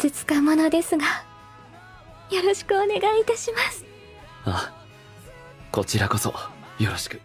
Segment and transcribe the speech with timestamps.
[0.00, 1.04] つつかものですが、
[2.30, 3.84] よろしくお願いいたします。
[4.44, 4.72] あ、
[5.72, 6.34] こちらこそ
[6.78, 7.20] よろしく。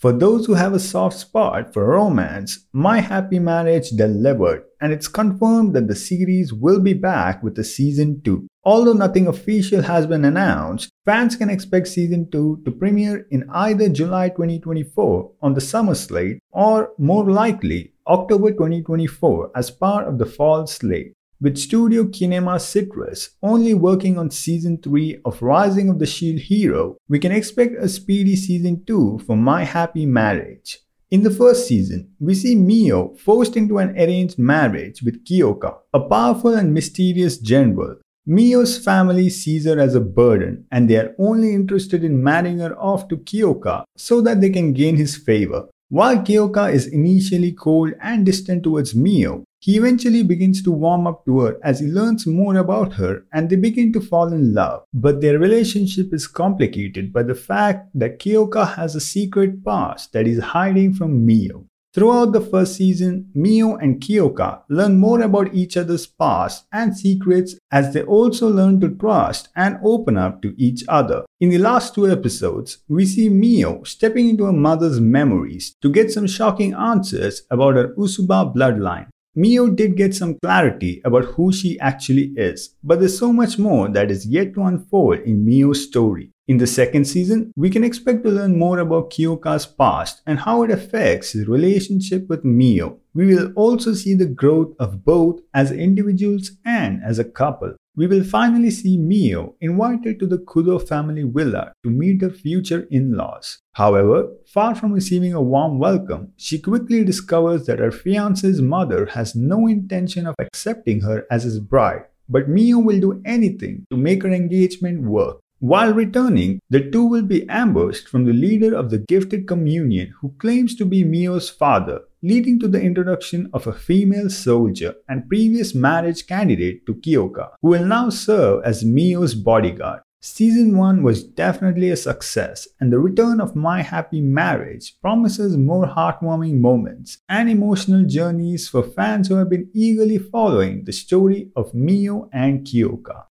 [0.00, 5.08] For those who have a soft spot for romance, My Happy Marriage delivered, and it's
[5.08, 8.46] confirmed that the series will be back with a season 2.
[8.64, 13.90] Although nothing official has been announced, fans can expect season 2 to premiere in either
[13.90, 20.24] July 2024 on the summer slate or more likely October 2024 as part of the
[20.24, 21.12] fall slate.
[21.41, 26.95] With Studio Kinema Citrus only working on season 3 of Rising of the Shield Hero,
[27.09, 30.79] we can expect a speedy season 2 for My Happy Marriage.
[31.11, 35.99] In the first season, we see Mio forced into an arranged marriage with Kyoka, a
[35.99, 37.97] powerful and mysterious general.
[38.25, 42.79] Mio's family sees her as a burden and they are only interested in marrying her
[42.79, 45.67] off to Kyoka so that they can gain his favor.
[45.89, 51.25] While Kyoka is initially cold and distant towards Mio, he eventually begins to warm up
[51.25, 54.83] to her as he learns more about her and they begin to fall in love.
[54.93, 60.27] But their relationship is complicated by the fact that Kyoka has a secret past that
[60.27, 61.65] is hiding from Mio.
[61.95, 67.55] Throughout the first season, Mio and Kyoka learn more about each other's past and secrets
[67.71, 71.25] as they also learn to trust and open up to each other.
[71.39, 76.11] In the last two episodes, we see Mio stepping into her mother's memories to get
[76.11, 79.07] some shocking answers about her Usuba bloodline.
[79.37, 83.89] Mio did get some clarity about who she actually is, but there's so much more
[83.89, 86.31] that is yet to unfold in Mio's story.
[86.47, 90.63] In the second season, we can expect to learn more about Kyoka's past and how
[90.63, 92.99] it affects his relationship with Mio.
[93.13, 97.75] We will also see the growth of both as individuals and as a couple.
[97.97, 102.85] We will finally see Mio invited to the Kudo family villa to meet her future
[102.91, 103.59] in laws.
[103.71, 109.33] However, far from receiving a warm welcome, she quickly discovers that her fiance's mother has
[109.33, 114.23] no intention of accepting her as his bride, but Mio will do anything to make
[114.23, 115.39] her engagement work.
[115.59, 120.33] While returning, the two will be ambushed from the leader of the Gifted Communion who
[120.37, 125.73] claims to be Mio's father, leading to the introduction of a female soldier and previous
[125.73, 130.01] marriage candidate to Kyoka, who will now serve as Mio's bodyguard.
[130.21, 135.85] Season 1 was definitely a success, and the return of My Happy Marriage promises more
[135.85, 141.73] heartwarming moments and emotional journeys for fans who have been eagerly following the story of
[141.73, 143.23] Mio and Kyoka.